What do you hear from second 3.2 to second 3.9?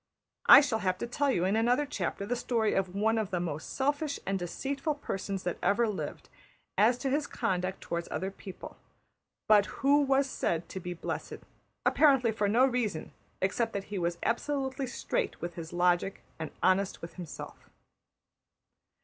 the most